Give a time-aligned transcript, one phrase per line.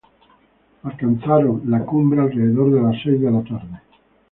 [0.81, 3.81] Alcanzaron la cumbre alrededor de las seis de la tarde.